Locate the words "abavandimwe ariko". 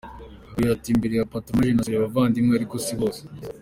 1.97-2.75